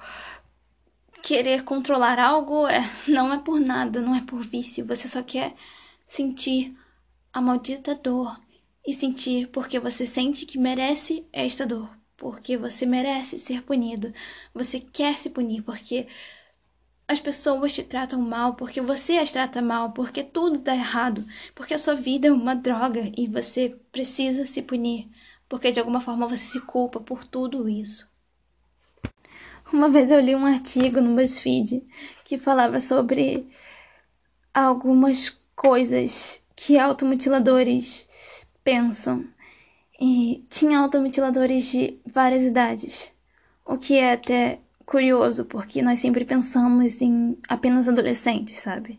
querer 1.22 1.62
controlar 1.62 2.18
algo, 2.18 2.66
é, 2.66 2.90
não 3.06 3.32
é 3.32 3.38
por 3.38 3.60
nada, 3.60 4.00
não 4.00 4.16
é 4.16 4.20
por 4.20 4.42
vício. 4.42 4.84
Você 4.86 5.06
só 5.06 5.22
quer 5.22 5.54
sentir 6.08 6.76
a 7.32 7.40
maldita 7.40 7.94
dor 7.94 8.36
e 8.84 8.92
sentir 8.92 9.46
porque 9.48 9.78
você 9.78 10.08
sente 10.08 10.46
que 10.46 10.58
merece 10.58 11.24
esta 11.32 11.64
dor 11.64 11.88
porque 12.20 12.58
você 12.58 12.84
merece 12.84 13.38
ser 13.38 13.62
punido. 13.62 14.12
Você 14.52 14.78
quer 14.78 15.16
se 15.16 15.30
punir 15.30 15.62
porque 15.62 16.06
as 17.10 17.18
pessoas 17.18 17.74
te 17.74 17.82
tratam 17.82 18.20
mal, 18.22 18.54
porque 18.54 18.80
você 18.80 19.18
as 19.18 19.32
trata 19.32 19.60
mal, 19.60 19.90
porque 19.90 20.22
tudo 20.22 20.60
dá 20.60 20.76
errado, 20.76 21.24
porque 21.56 21.74
a 21.74 21.78
sua 21.78 21.96
vida 21.96 22.28
é 22.28 22.32
uma 22.32 22.54
droga 22.54 23.10
e 23.18 23.26
você 23.26 23.76
precisa 23.90 24.46
se 24.46 24.62
punir, 24.62 25.08
porque 25.48 25.72
de 25.72 25.80
alguma 25.80 26.00
forma 26.00 26.28
você 26.28 26.44
se 26.44 26.60
culpa 26.60 27.00
por 27.00 27.26
tudo 27.26 27.68
isso. 27.68 28.08
Uma 29.72 29.88
vez 29.88 30.12
eu 30.12 30.20
li 30.20 30.36
um 30.36 30.46
artigo 30.46 31.00
no 31.00 31.16
BuzzFeed 31.16 31.84
que 32.24 32.38
falava 32.38 32.80
sobre 32.80 33.44
algumas 34.54 35.36
coisas 35.56 36.40
que 36.54 36.78
automutiladores 36.78 38.08
pensam 38.62 39.26
e 40.00 40.46
tinha 40.48 40.78
automutiladores 40.78 41.72
de 41.72 41.98
várias 42.06 42.44
idades, 42.44 43.12
o 43.66 43.76
que 43.76 43.96
é 43.96 44.12
até 44.12 44.60
curioso, 44.90 45.44
porque 45.44 45.80
nós 45.80 46.00
sempre 46.00 46.24
pensamos 46.24 47.00
em 47.00 47.38
apenas 47.48 47.86
adolescentes, 47.86 48.58
sabe? 48.58 48.98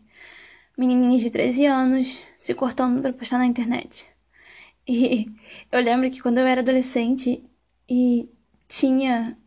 Menininhas 0.77 1.21
de 1.21 1.29
13 1.29 1.65
anos 1.65 2.23
se 2.37 2.53
cortando 2.55 3.01
para 3.01 3.11
postar 3.11 3.39
na 3.39 3.45
internet. 3.45 4.07
E 4.87 5.29
eu 5.69 5.81
lembro 5.81 6.09
que 6.09 6.21
quando 6.21 6.37
eu 6.37 6.47
era 6.47 6.61
adolescente 6.61 7.43
e 7.89 8.29
tinha 8.69 9.37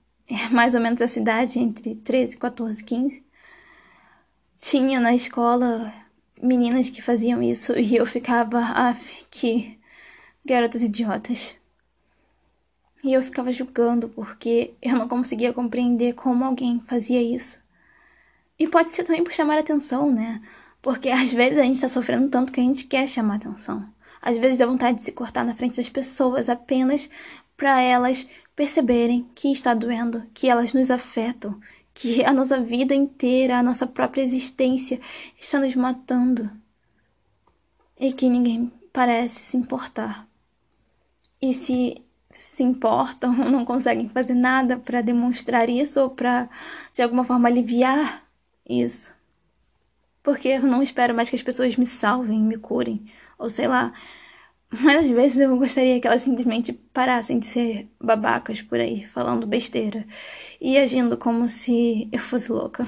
mais 0.52 0.74
ou 0.74 0.82
menos 0.82 1.00
essa 1.00 1.18
idade, 1.18 1.58
entre 1.58 1.94
13, 1.94 2.36
14, 2.36 2.84
15, 2.84 3.24
tinha 4.58 5.00
na 5.00 5.14
escola 5.14 5.94
meninas 6.42 6.90
que 6.90 7.00
faziam 7.00 7.42
isso 7.42 7.72
e 7.78 7.96
eu 7.96 8.04
ficava, 8.04 8.60
af, 8.60 9.24
que 9.30 9.78
garotas 10.44 10.82
idiotas. 10.82 11.56
E 13.04 13.12
eu 13.12 13.22
ficava 13.22 13.52
julgando 13.52 14.08
porque 14.08 14.72
eu 14.80 14.96
não 14.96 15.06
conseguia 15.06 15.52
compreender 15.52 16.14
como 16.14 16.42
alguém 16.42 16.80
fazia 16.80 17.22
isso. 17.22 17.60
E 18.58 18.66
pode 18.66 18.90
ser 18.92 19.04
também 19.04 19.22
por 19.22 19.32
chamar 19.34 19.58
atenção, 19.58 20.10
né? 20.10 20.40
Porque 20.80 21.10
às 21.10 21.30
vezes 21.30 21.58
a 21.58 21.62
gente 21.62 21.80
tá 21.82 21.88
sofrendo 21.88 22.30
tanto 22.30 22.50
que 22.50 22.60
a 22.60 22.62
gente 22.62 22.86
quer 22.86 23.06
chamar 23.06 23.36
atenção. 23.36 23.86
Às 24.22 24.38
vezes 24.38 24.56
dá 24.56 24.64
vontade 24.64 24.98
de 24.98 25.04
se 25.04 25.12
cortar 25.12 25.44
na 25.44 25.54
frente 25.54 25.76
das 25.76 25.88
pessoas 25.90 26.48
apenas 26.48 27.10
para 27.58 27.78
elas 27.82 28.26
perceberem 28.56 29.28
que 29.34 29.52
está 29.52 29.74
doendo, 29.74 30.24
que 30.32 30.48
elas 30.48 30.72
nos 30.72 30.90
afetam, 30.90 31.60
que 31.92 32.24
a 32.24 32.32
nossa 32.32 32.58
vida 32.58 32.94
inteira, 32.94 33.58
a 33.58 33.62
nossa 33.62 33.86
própria 33.86 34.22
existência 34.22 34.98
está 35.38 35.58
nos 35.58 35.76
matando. 35.76 36.50
E 38.00 38.10
que 38.12 38.30
ninguém 38.30 38.72
parece 38.94 39.40
se 39.40 39.56
importar 39.58 40.26
e 41.40 41.52
se 41.52 42.03
se 42.34 42.62
importam, 42.62 43.32
não 43.50 43.64
conseguem 43.64 44.08
fazer 44.08 44.34
nada 44.34 44.76
para 44.76 45.00
demonstrar 45.00 45.70
isso 45.70 46.00
ou 46.00 46.10
para 46.10 46.48
de 46.92 47.02
alguma 47.02 47.24
forma 47.24 47.48
aliviar 47.48 48.24
isso. 48.68 49.14
Porque 50.22 50.48
eu 50.48 50.62
não 50.62 50.82
espero 50.82 51.14
mais 51.14 51.30
que 51.30 51.36
as 51.36 51.42
pessoas 51.42 51.76
me 51.76 51.86
salvem, 51.86 52.40
me 52.40 52.56
curem, 52.56 53.04
ou 53.38 53.48
sei 53.48 53.68
lá. 53.68 53.92
Mas 54.70 55.04
às 55.04 55.10
vezes 55.10 55.38
eu 55.38 55.56
gostaria 55.56 56.00
que 56.00 56.06
elas 56.06 56.22
simplesmente 56.22 56.72
parassem 56.72 57.38
de 57.38 57.46
ser 57.46 57.88
babacas 58.00 58.60
por 58.60 58.80
aí, 58.80 59.06
falando 59.06 59.46
besteira 59.46 60.04
e 60.60 60.76
agindo 60.78 61.16
como 61.16 61.46
se 61.46 62.08
eu 62.10 62.18
fosse 62.18 62.50
louca. 62.50 62.86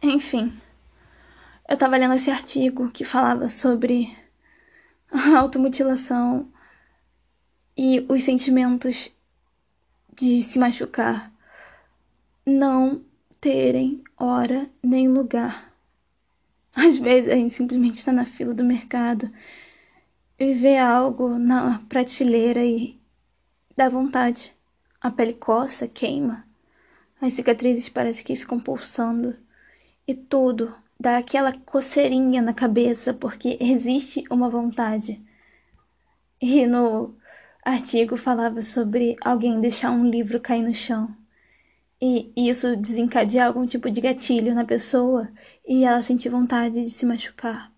Enfim, 0.00 0.52
eu 1.68 1.76
tava 1.76 1.96
lendo 1.96 2.14
esse 2.14 2.30
artigo 2.30 2.90
que 2.90 3.04
falava 3.04 3.48
sobre 3.48 4.16
automutilação 5.36 6.48
e 7.78 8.04
os 8.08 8.24
sentimentos 8.24 9.14
de 10.12 10.42
se 10.42 10.58
machucar 10.58 11.32
não 12.44 13.04
terem 13.40 14.02
hora 14.16 14.68
nem 14.82 15.06
lugar. 15.06 15.72
Às 16.74 16.98
vezes 16.98 17.30
a 17.30 17.36
gente 17.36 17.54
simplesmente 17.54 17.94
está 17.94 18.10
na 18.10 18.26
fila 18.26 18.52
do 18.52 18.64
mercado 18.64 19.30
e 20.36 20.52
vê 20.54 20.76
algo 20.76 21.38
na 21.38 21.78
prateleira 21.88 22.64
e 22.64 22.98
dá 23.76 23.88
vontade. 23.88 24.52
A 25.00 25.08
pele 25.08 25.34
coça, 25.34 25.86
queima, 25.86 26.44
as 27.20 27.34
cicatrizes 27.34 27.88
parecem 27.88 28.24
que 28.24 28.34
ficam 28.34 28.58
pulsando 28.58 29.36
e 30.06 30.14
tudo 30.16 30.74
dá 30.98 31.18
aquela 31.18 31.52
coceirinha 31.52 32.42
na 32.42 32.52
cabeça 32.52 33.14
porque 33.14 33.56
existe 33.60 34.24
uma 34.28 34.50
vontade. 34.50 35.22
E 36.40 36.66
no 36.66 37.17
artigo 37.68 38.16
falava 38.16 38.62
sobre 38.62 39.16
alguém 39.20 39.60
deixar 39.60 39.90
um 39.90 40.08
livro 40.08 40.40
cair 40.40 40.62
no 40.62 40.74
chão 40.74 41.14
e 42.00 42.32
isso 42.36 42.76
desencadear 42.76 43.48
algum 43.48 43.66
tipo 43.66 43.90
de 43.90 44.00
gatilho 44.00 44.54
na 44.54 44.64
pessoa 44.64 45.28
e 45.66 45.84
ela 45.84 46.00
sentir 46.00 46.28
vontade 46.28 46.82
de 46.82 46.90
se 46.90 47.04
machucar. 47.04 47.72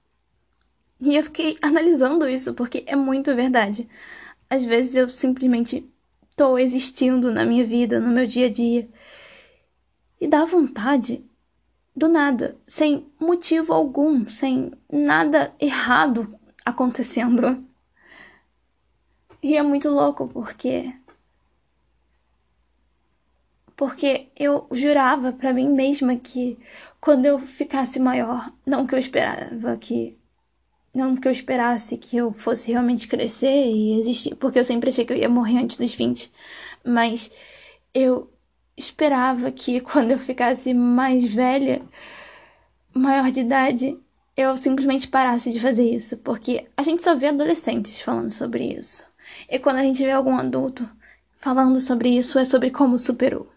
E 1.01 1.17
eu 1.17 1.25
fiquei 1.25 1.57
analisando 1.63 2.29
isso 2.29 2.55
porque 2.55 2.85
é 2.87 2.95
muito 2.95 3.35
verdade. 3.35 3.89
Às 4.49 4.63
vezes 4.65 4.95
eu 4.95 5.09
simplesmente 5.09 5.89
estou 6.29 6.59
existindo 6.59 7.33
na 7.33 7.45
minha 7.45 7.65
vida, 7.65 7.99
no 7.99 8.13
meu 8.13 8.27
dia 8.27 8.47
a 8.47 8.51
dia. 8.51 8.89
E 10.21 10.29
dá 10.29 10.45
vontade 10.45 11.25
do 11.97 12.09
nada, 12.09 12.57
sem 12.67 13.07
motivo 13.19 13.73
algum, 13.73 14.27
sem 14.29 14.71
nada 14.93 15.53
errado 15.59 16.39
acontecendo. 16.65 17.70
E 19.43 19.57
é 19.57 19.63
muito 19.63 19.89
louco 19.89 20.29
porque 20.29 20.93
porque 23.77 24.29
eu 24.37 24.67
jurava 24.71 25.33
para 25.33 25.55
mim 25.55 25.71
mesma 25.71 26.15
que 26.17 26.59
quando 27.01 27.25
eu 27.25 27.39
ficasse 27.39 27.99
maior, 27.99 28.53
não 28.67 28.87
que 28.87 28.95
eu 28.95 28.99
esperava 28.99 29.75
que 29.79 30.19
não 30.95 31.17
que 31.17 31.27
eu 31.27 31.33
esperasse 31.33 31.97
que 31.97 32.17
eu 32.17 32.33
fosse 32.33 32.71
realmente 32.71 33.09
crescer 33.09 33.67
e 33.67 33.99
existir, 34.01 34.35
porque 34.37 34.59
eu 34.59 34.65
sempre 34.65 34.91
achei 34.91 35.05
que 35.05 35.13
eu 35.13 35.17
ia 35.17 35.29
morrer 35.29 35.59
antes 35.59 35.77
dos 35.79 35.95
20, 35.95 36.31
mas 36.85 37.31
eu 37.95 38.31
esperava 38.77 39.51
que 39.51 39.81
quando 39.81 40.11
eu 40.11 40.19
ficasse 40.19 40.75
mais 40.75 41.33
velha, 41.33 41.83
maior 42.95 43.31
de 43.31 43.41
idade, 43.41 43.99
eu 44.37 44.57
simplesmente 44.57 45.09
parasse 45.09 45.51
de 45.53 45.61
fazer 45.61 45.89
isso, 45.89 46.17
porque 46.19 46.67
a 46.77 46.83
gente 46.83 47.03
só 47.03 47.15
vê 47.15 47.29
adolescentes 47.29 48.01
falando 48.01 48.31
sobre 48.31 48.65
isso. 48.65 49.10
E 49.49 49.59
quando 49.59 49.77
a 49.77 49.83
gente 49.83 50.05
vê 50.05 50.11
algum 50.11 50.37
adulto 50.37 50.89
falando 51.37 51.81
sobre 51.81 52.11
isso, 52.11 52.39
é 52.39 52.45
sobre 52.45 52.71
como 52.71 52.99
superou 52.99 53.51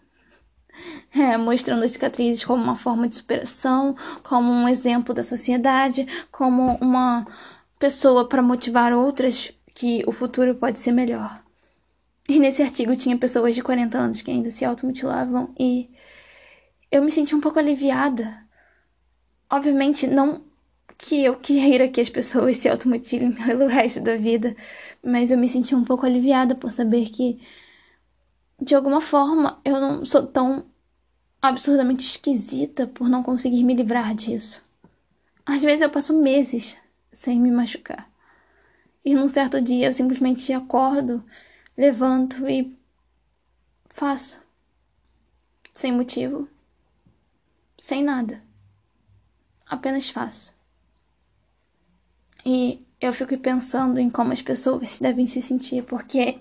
é, 1.14 1.36
mostrando 1.36 1.84
as 1.84 1.92
cicatrizes 1.92 2.44
como 2.44 2.62
uma 2.62 2.76
forma 2.76 3.08
de 3.08 3.16
superação, 3.16 3.96
como 4.22 4.50
um 4.50 4.68
exemplo 4.68 5.14
da 5.14 5.22
sociedade, 5.22 6.06
como 6.30 6.76
uma 6.80 7.26
pessoa 7.78 8.28
para 8.28 8.42
motivar 8.42 8.92
outras 8.92 9.52
que 9.74 10.02
o 10.06 10.12
futuro 10.12 10.54
pode 10.54 10.78
ser 10.78 10.92
melhor. 10.92 11.42
E 12.28 12.38
nesse 12.38 12.62
artigo 12.62 12.96
tinha 12.96 13.16
pessoas 13.18 13.54
de 13.54 13.62
40 13.62 13.98
anos 13.98 14.22
que 14.22 14.30
ainda 14.30 14.50
se 14.50 14.64
automutilavam 14.64 15.52
e 15.58 15.90
eu 16.90 17.02
me 17.02 17.10
senti 17.10 17.34
um 17.34 17.40
pouco 17.40 17.58
aliviada. 17.58 18.38
Obviamente, 19.50 20.06
não 20.06 20.42
que 20.98 21.24
eu 21.24 21.36
queira 21.36 21.88
que 21.88 22.00
as 22.00 22.08
pessoas 22.08 22.56
se 22.58 22.68
automutilem 22.68 23.32
pelo 23.32 23.66
resto 23.66 24.00
da 24.00 24.16
vida, 24.16 24.54
mas 25.02 25.30
eu 25.30 25.38
me 25.38 25.48
senti 25.48 25.74
um 25.74 25.84
pouco 25.84 26.06
aliviada 26.06 26.54
por 26.54 26.70
saber 26.70 27.06
que, 27.10 27.40
de 28.60 28.74
alguma 28.74 29.00
forma, 29.00 29.60
eu 29.64 29.80
não 29.80 30.04
sou 30.04 30.26
tão 30.26 30.66
absurdamente 31.42 32.06
esquisita 32.06 32.86
por 32.86 33.08
não 33.08 33.22
conseguir 33.22 33.64
me 33.64 33.74
livrar 33.74 34.14
disso. 34.14 34.64
Às 35.44 35.62
vezes 35.62 35.82
eu 35.82 35.90
passo 35.90 36.18
meses 36.18 36.76
sem 37.12 37.38
me 37.38 37.50
machucar. 37.50 38.10
E 39.04 39.14
num 39.14 39.28
certo 39.28 39.60
dia 39.60 39.88
eu 39.88 39.92
simplesmente 39.92 40.50
acordo, 40.54 41.22
levanto 41.76 42.48
e 42.48 42.74
faço. 43.90 44.40
Sem 45.74 45.92
motivo. 45.92 46.48
Sem 47.76 48.02
nada. 48.02 48.42
Apenas 49.66 50.08
faço. 50.08 50.53
E 52.44 52.84
eu 53.00 53.12
fico 53.12 53.36
pensando 53.38 53.98
em 53.98 54.10
como 54.10 54.32
as 54.32 54.42
pessoas 54.42 54.98
devem 54.98 55.26
se 55.26 55.40
sentir, 55.40 55.82
porque 55.84 56.38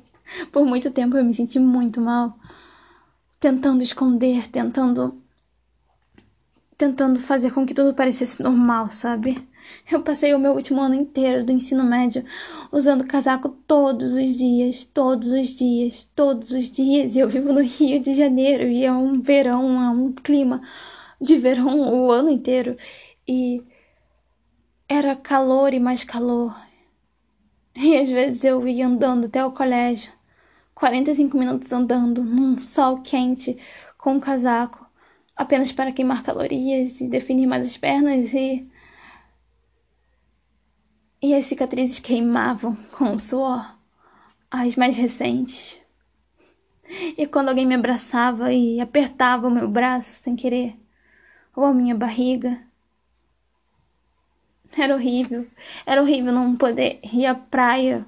por 0.52 0.66
muito 0.66 0.92
tempo 0.92 1.18
eu 1.18 1.26
me 1.26 1.34
senti 1.34 1.60
muito 1.60 2.02
mal 2.02 2.38
tentando 3.40 3.84
esconder, 3.84 4.48
tentando 4.48 5.22
tentando 6.78 7.20
fazer 7.20 7.52
com 7.52 7.66
que 7.66 7.74
tudo 7.74 7.94
parecesse 7.94 8.42
normal, 8.42 8.90
sabe? 8.90 9.48
Eu 9.90 10.02
passei 10.02 10.34
o 10.34 10.40
meu 10.40 10.54
último 10.54 10.82
ano 10.82 10.96
inteiro 10.96 11.46
do 11.46 11.52
ensino 11.52 11.84
médio 11.84 12.26
usando 12.72 13.08
casaco 13.08 13.50
todos 13.66 14.12
os 14.12 14.36
dias, 14.36 14.84
todos 14.86 15.32
os 15.32 15.50
dias, 15.56 16.10
todos 16.16 16.52
os 16.52 16.70
dias. 16.70 17.16
E 17.16 17.20
eu 17.20 17.30
vivo 17.30 17.54
no 17.54 17.62
Rio 17.62 18.00
de 18.02 18.14
Janeiro 18.14 18.64
e 18.64 18.84
é 18.84 18.92
um 18.92 19.22
verão, 19.22 19.82
é 19.82 19.90
um 19.90 20.12
clima 20.12 20.62
de 21.22 21.38
verão 21.38 21.80
o 21.94 22.12
ano 22.12 22.30
inteiro. 22.30 22.76
E 23.26 23.64
era 24.94 25.16
calor 25.16 25.74
e 25.74 25.80
mais 25.80 26.04
calor. 26.04 26.56
E 27.76 27.98
às 27.98 28.10
vezes 28.10 28.44
eu 28.44 28.68
ia 28.68 28.86
andando 28.86 29.26
até 29.26 29.44
o 29.44 29.52
colégio 29.52 30.12
45 30.76 31.38
minutos 31.38 31.72
andando 31.72 32.24
num 32.24 32.58
sol 32.62 33.00
quente 33.02 33.58
com 33.98 34.14
um 34.14 34.20
casaco, 34.20 34.86
apenas 35.36 35.72
para 35.72 35.92
queimar 35.92 36.24
calorias 36.24 37.00
e 37.00 37.08
definir 37.08 37.48
mais 37.48 37.70
as 37.70 37.78
pernas 37.78 38.34
e. 38.34 38.68
E 41.22 41.34
as 41.34 41.46
cicatrizes 41.46 42.00
queimavam 42.00 42.76
com 42.98 43.14
o 43.14 43.18
suor, 43.18 43.78
as 44.52 44.76
mais 44.76 44.98
recentes. 44.98 45.82
E 47.18 47.26
quando 47.26 47.48
alguém 47.48 47.66
me 47.66 47.76
abraçava 47.76 48.52
e 48.52 48.82
apertava 48.82 49.48
o 49.48 49.52
meu 49.52 49.70
braço 49.70 50.18
sem 50.22 50.36
querer, 50.36 50.76
ou 51.56 51.64
a 51.64 51.74
minha 51.74 51.96
barriga, 51.96 52.60
era 54.78 54.96
horrível. 54.96 55.48
Era 55.86 56.02
horrível 56.02 56.34
não 56.34 56.56
poder 56.56 57.00
ir 57.14 57.26
à 57.26 57.36
praia 57.36 58.06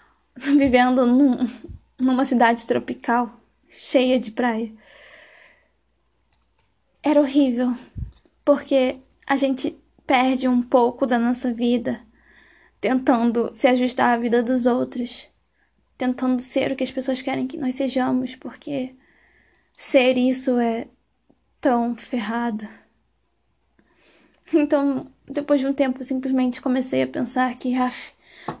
vivendo 0.36 1.06
num, 1.06 1.36
numa 1.98 2.24
cidade 2.24 2.66
tropical, 2.66 3.40
cheia 3.68 4.18
de 4.18 4.30
praia. 4.30 4.72
Era 7.02 7.20
horrível, 7.20 7.74
porque 8.44 8.96
a 9.26 9.36
gente 9.36 9.78
perde 10.06 10.48
um 10.48 10.62
pouco 10.62 11.06
da 11.06 11.18
nossa 11.18 11.52
vida 11.52 12.00
tentando 12.80 13.50
se 13.52 13.66
ajustar 13.66 14.14
à 14.14 14.16
vida 14.16 14.42
dos 14.42 14.66
outros, 14.66 15.28
tentando 15.96 16.40
ser 16.40 16.72
o 16.72 16.76
que 16.76 16.84
as 16.84 16.90
pessoas 16.90 17.20
querem 17.22 17.46
que 17.46 17.56
nós 17.56 17.74
sejamos, 17.74 18.36
porque 18.36 18.94
ser 19.76 20.16
isso 20.16 20.58
é 20.58 20.88
tão 21.60 21.94
ferrado. 21.96 22.68
Então, 24.52 25.10
depois 25.30 25.60
de 25.60 25.66
um 25.66 25.72
tempo, 25.72 26.02
simplesmente 26.02 26.60
comecei 26.60 27.02
a 27.02 27.06
pensar 27.06 27.54
que, 27.56 27.74
af, 27.74 28.12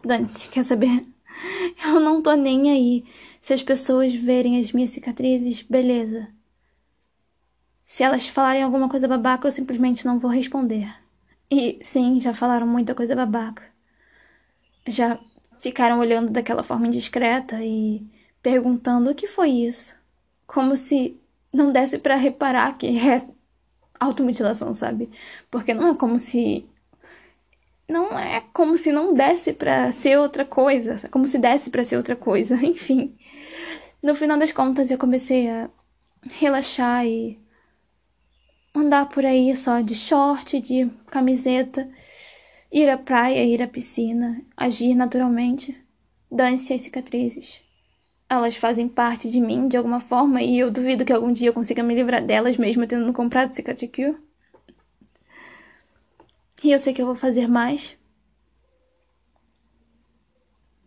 dane-se, 0.04 0.48
quer 0.48 0.64
saber? 0.64 1.06
Eu 1.84 2.00
não 2.00 2.20
tô 2.22 2.34
nem 2.34 2.70
aí. 2.70 3.04
Se 3.40 3.52
as 3.52 3.62
pessoas 3.62 4.14
verem 4.14 4.58
as 4.58 4.72
minhas 4.72 4.90
cicatrizes, 4.90 5.62
beleza. 5.62 6.28
Se 7.86 8.02
elas 8.02 8.28
falarem 8.28 8.62
alguma 8.62 8.88
coisa 8.88 9.08
babaca, 9.08 9.48
eu 9.48 9.52
simplesmente 9.52 10.04
não 10.04 10.18
vou 10.18 10.30
responder. 10.30 10.94
E 11.50 11.78
sim, 11.80 12.20
já 12.20 12.34
falaram 12.34 12.66
muita 12.66 12.94
coisa 12.94 13.16
babaca. 13.16 13.62
Já 14.86 15.18
ficaram 15.60 15.98
olhando 15.98 16.30
daquela 16.30 16.62
forma 16.62 16.86
indiscreta 16.86 17.64
e 17.64 18.06
perguntando 18.42 19.10
o 19.10 19.14
que 19.14 19.26
foi 19.26 19.50
isso. 19.50 19.96
Como 20.46 20.76
se 20.76 21.18
não 21.52 21.72
desse 21.72 21.98
para 21.98 22.16
reparar 22.16 22.76
que 22.76 22.86
é 22.86 23.26
automutilação, 24.00 24.74
sabe? 24.74 25.10
Porque 25.50 25.74
não 25.74 25.88
é 25.88 25.94
como 25.94 26.18
se 26.18 26.66
não 27.88 28.18
é 28.18 28.42
como 28.52 28.76
se 28.76 28.92
não 28.92 29.14
desse 29.14 29.52
para 29.52 29.90
ser 29.90 30.18
outra 30.18 30.44
coisa, 30.44 31.08
como 31.10 31.26
se 31.26 31.38
desse 31.38 31.70
para 31.70 31.84
ser 31.84 31.96
outra 31.96 32.16
coisa, 32.16 32.56
enfim. 32.64 33.16
No 34.02 34.14
final 34.14 34.38
das 34.38 34.52
contas, 34.52 34.90
eu 34.90 34.98
comecei 34.98 35.48
a 35.48 35.70
relaxar 36.38 37.06
e 37.06 37.40
andar 38.74 39.08
por 39.08 39.24
aí 39.24 39.56
só 39.56 39.80
de 39.80 39.94
short, 39.94 40.60
de 40.60 40.90
camiseta, 41.10 41.88
ir 42.70 42.88
à 42.88 42.98
praia, 42.98 43.44
ir 43.44 43.62
à 43.62 43.66
piscina, 43.66 44.42
agir 44.56 44.94
naturalmente. 44.94 45.76
Dane-se 46.30 46.74
as 46.74 46.82
cicatrizes. 46.82 47.67
Elas 48.30 48.56
fazem 48.56 48.88
parte 48.88 49.30
de 49.30 49.38
mim 49.38 49.68
de 49.68 49.76
alguma 49.76 50.00
forma 50.00 50.40
e 50.42 50.58
eu 50.58 50.70
duvido 50.70 51.04
que 51.04 51.12
algum 51.12 51.30
dia 51.30 51.48
eu 51.50 51.52
consiga 51.52 51.82
me 51.82 51.94
livrar 51.94 52.24
delas 52.24 52.56
mesmo 52.56 52.86
tendo 52.86 53.12
comprado 53.12 53.52
cicatricure. 53.54 54.16
E 56.62 56.70
eu 56.70 56.78
sei 56.78 56.94
que 56.94 57.02
eu 57.02 57.06
vou 57.06 57.16
fazer 57.16 57.48
mais. 57.48 57.96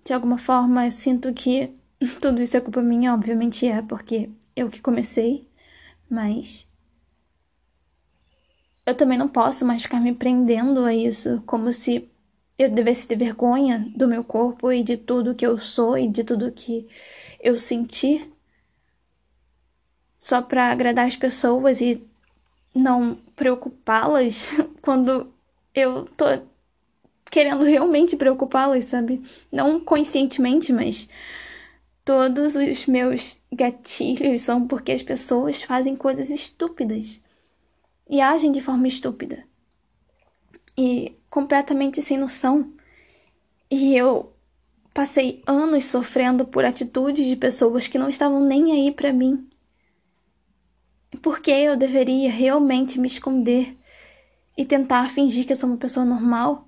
De 0.04 0.14
alguma 0.14 0.38
forma, 0.38 0.86
eu 0.86 0.92
sinto 0.92 1.34
que 1.34 1.76
tudo 2.22 2.40
isso 2.42 2.56
é 2.56 2.62
culpa 2.62 2.84
minha, 2.84 3.14
obviamente 3.16 3.66
é, 3.66 3.82
porque 3.82 4.30
eu 4.56 4.70
que 4.70 4.80
comecei, 4.80 5.48
mas 6.10 6.68
eu 8.86 8.96
também 8.96 9.18
não 9.18 9.28
posso 9.28 9.66
mais 9.66 9.82
ficar 9.84 10.00
me 10.00 10.14
prendendo 10.14 10.86
a 10.86 10.94
isso, 10.94 11.42
como 11.46 11.72
se 11.74 12.11
eu 12.62 12.70
devesse 12.70 13.08
ter 13.08 13.16
vergonha 13.18 13.92
do 13.96 14.08
meu 14.08 14.24
corpo 14.24 14.72
e 14.72 14.84
de 14.84 14.98
tudo 14.98 15.36
que 15.36 15.46
eu 15.46 15.58
sou 15.58 15.98
e 15.98 16.08
de 16.08 16.24
tudo 16.24 16.52
que 16.52 16.88
eu 17.40 17.58
senti 17.58 18.30
só 20.20 20.42
para 20.42 20.72
agradar 20.72 21.08
as 21.08 21.16
pessoas 21.16 21.82
e 21.82 22.04
não 22.74 23.16
preocupá-las 23.36 24.50
quando 24.82 25.34
eu 25.74 26.06
tô 26.16 26.26
querendo 27.30 27.64
realmente 27.64 28.16
preocupá-las, 28.16 28.86
sabe? 28.86 29.22
Não 29.52 29.80
conscientemente, 29.80 30.72
mas 30.72 31.10
todos 32.04 32.56
os 32.56 32.86
meus 32.86 33.40
gatilhos 33.52 34.42
são 34.42 34.68
porque 34.68 34.92
as 34.92 35.02
pessoas 35.02 35.62
fazem 35.62 35.96
coisas 35.96 36.30
estúpidas 36.30 37.22
e 38.10 38.20
agem 38.20 38.52
de 38.52 38.62
forma 38.62 38.88
estúpida 38.88 39.44
e 40.78 41.16
completamente 41.32 42.02
sem 42.02 42.18
noção. 42.18 42.74
E 43.72 43.96
eu 43.96 44.34
passei 44.94 45.42
anos 45.48 45.86
sofrendo 45.86 46.46
por 46.46 46.66
atitudes 46.66 47.26
de 47.26 47.38
pessoas 47.38 47.88
que 47.88 47.98
não 47.98 48.10
estavam 48.10 48.42
nem 48.42 48.74
aí 48.74 48.92
para 48.92 49.14
mim. 49.14 49.48
Por 51.22 51.40
que 51.40 51.52
eu 51.52 51.78
deveria 51.78 52.30
realmente 52.30 53.00
me 53.00 53.08
esconder 53.08 53.76
e 54.58 54.66
tentar 54.66 55.10
fingir 55.10 55.46
que 55.46 55.54
eu 55.54 55.56
sou 55.56 55.70
uma 55.70 55.78
pessoa 55.78 56.06
normal 56.06 56.68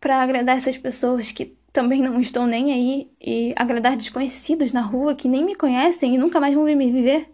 para 0.00 0.20
agradar 0.20 0.56
essas 0.56 0.76
pessoas 0.76 1.30
que 1.30 1.56
também 1.72 2.02
não 2.02 2.20
estão 2.20 2.46
nem 2.46 2.72
aí 2.72 3.10
e 3.20 3.54
agradar 3.56 3.96
desconhecidos 3.96 4.72
na 4.72 4.80
rua 4.80 5.14
que 5.14 5.28
nem 5.28 5.44
me 5.44 5.54
conhecem 5.54 6.14
e 6.14 6.18
nunca 6.18 6.40
mais 6.40 6.54
vão 6.54 6.64
me 6.64 6.90
viver? 6.90 7.32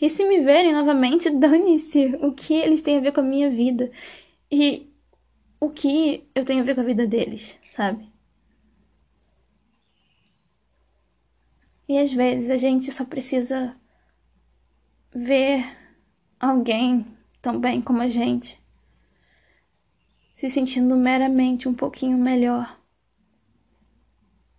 E 0.00 0.08
se 0.08 0.24
me 0.24 0.40
verem 0.40 0.72
novamente, 0.72 1.30
dane-se 1.30 2.16
o 2.22 2.32
que 2.32 2.54
eles 2.54 2.82
têm 2.82 2.98
a 2.98 3.00
ver 3.00 3.12
com 3.12 3.20
a 3.20 3.24
minha 3.24 3.50
vida 3.50 3.90
e 4.50 4.92
o 5.60 5.70
que 5.70 6.28
eu 6.34 6.44
tenho 6.44 6.62
a 6.62 6.64
ver 6.64 6.74
com 6.74 6.80
a 6.80 6.84
vida 6.84 7.06
deles, 7.06 7.58
sabe? 7.66 8.10
E 11.88 11.98
às 11.98 12.12
vezes 12.12 12.50
a 12.50 12.56
gente 12.56 12.90
só 12.90 13.04
precisa 13.04 13.76
ver 15.14 15.64
alguém 16.38 17.04
tão 17.42 17.60
bem 17.60 17.82
como 17.82 18.00
a 18.00 18.06
gente, 18.06 18.60
se 20.34 20.48
sentindo 20.48 20.96
meramente 20.96 21.68
um 21.68 21.74
pouquinho 21.74 22.16
melhor, 22.16 22.80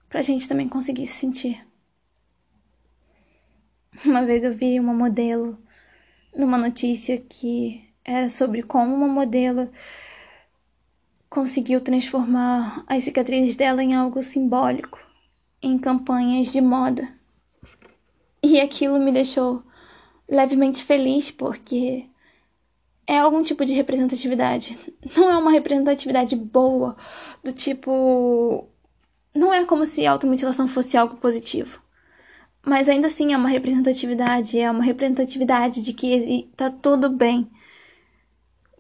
pra 0.10 0.22
gente 0.22 0.48
também 0.48 0.68
conseguir 0.68 1.08
se 1.08 1.16
sentir. 1.16 1.66
Uma 4.06 4.26
vez 4.26 4.44
eu 4.44 4.54
vi 4.54 4.80
uma 4.80 4.94
modelo 4.94 5.58
numa 6.36 6.58
notícia 6.58 7.18
que 7.18 7.91
era 8.04 8.30
sobre 8.30 8.64
como 8.64 8.94
uma 8.96 9.08
modelo 9.08 9.70
conseguiu 11.30 11.80
transformar 11.80 12.84
as 12.88 13.06
cicatrizes 13.06 13.56
dela 13.56 13.82
em 13.82 13.96
algo 13.96 14.22
simbólico, 14.22 15.00
em 15.62 15.78
campanhas 15.78 16.52
de 16.52 16.60
moda. 16.60 17.08
E 18.44 18.60
aquilo 18.60 19.00
me 19.00 19.12
deixou 19.12 19.64
levemente 20.28 20.84
feliz 20.84 21.32
porque 21.32 22.06
é 23.08 23.18
algum 23.18 23.42
tipo 23.44 23.64
de 23.64 23.74
representatividade. 23.74 24.78
Não 25.16 25.30
é 25.30 25.38
uma 25.38 25.52
representatividade 25.52 26.36
boa, 26.36 26.98
do 27.44 27.54
tipo. 27.54 28.68
Não 29.34 29.54
é 29.54 29.64
como 29.66 29.86
se 29.86 30.06
a 30.06 30.12
automutilação 30.12 30.68
fosse 30.68 30.98
algo 30.98 31.16
positivo. 31.16 31.82
Mas 32.64 32.90
ainda 32.90 33.08
assim 33.08 33.34
é 33.34 33.38
uma 33.38 33.50
representatividade, 33.50 34.60
é 34.60 34.70
uma 34.70 34.84
representatividade 34.84 35.82
de 35.82 35.94
que 35.94 36.50
tá 36.56 36.70
tudo 36.70 37.10
bem 37.10 37.50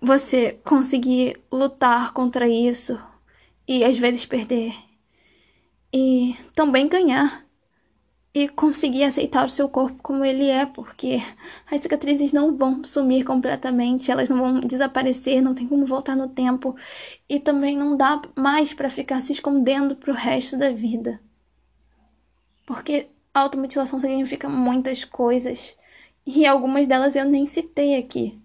você 0.01 0.53
conseguir 0.65 1.39
lutar 1.51 2.11
contra 2.11 2.47
isso 2.47 2.99
e 3.67 3.83
às 3.83 3.97
vezes 3.97 4.25
perder. 4.25 4.73
E 5.93 6.35
também 6.55 6.87
ganhar 6.87 7.45
e 8.33 8.47
conseguir 8.47 9.03
aceitar 9.03 9.45
o 9.45 9.49
seu 9.49 9.67
corpo 9.67 10.01
como 10.01 10.23
ele 10.23 10.47
é, 10.47 10.65
porque 10.65 11.19
as 11.69 11.81
cicatrizes 11.81 12.31
não 12.31 12.55
vão 12.55 12.83
sumir 12.83 13.25
completamente, 13.25 14.09
elas 14.09 14.29
não 14.29 14.37
vão 14.39 14.59
desaparecer, 14.61 15.41
não 15.41 15.53
tem 15.53 15.67
como 15.67 15.85
voltar 15.85 16.15
no 16.15 16.29
tempo 16.29 16.75
e 17.27 17.39
também 17.39 17.77
não 17.77 17.95
dá 17.95 18.21
mais 18.35 18.73
para 18.73 18.89
ficar 18.89 19.21
se 19.21 19.33
escondendo 19.33 19.95
pro 19.97 20.13
resto 20.13 20.57
da 20.57 20.71
vida. 20.71 21.21
Porque 22.65 23.09
automutilação 23.33 23.99
significa 23.99 24.47
muitas 24.47 25.03
coisas 25.03 25.77
e 26.25 26.45
algumas 26.45 26.87
delas 26.87 27.15
eu 27.15 27.25
nem 27.25 27.45
citei 27.45 27.97
aqui. 27.97 28.41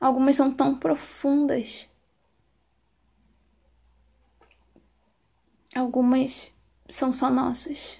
Algumas 0.00 0.34
são 0.36 0.50
tão 0.52 0.74
profundas. 0.76 1.88
Algumas 5.74 6.52
são 6.90 7.10
só 7.12 7.30
nossas. 7.30 7.98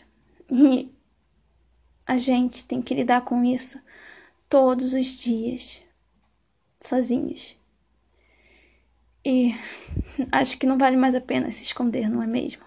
E 0.50 0.90
a 2.06 2.16
gente 2.18 2.64
tem 2.64 2.82
que 2.82 2.92
lidar 2.94 3.20
com 3.22 3.44
isso 3.44 3.80
todos 4.48 4.94
os 4.94 5.06
dias, 5.06 5.82
sozinhos. 6.80 7.56
E 9.24 9.54
acho 10.32 10.58
que 10.58 10.66
não 10.66 10.78
vale 10.78 10.96
mais 10.96 11.14
a 11.14 11.20
pena 11.20 11.50
se 11.52 11.62
esconder, 11.62 12.08
não 12.10 12.22
é 12.22 12.26
mesmo? 12.26 12.64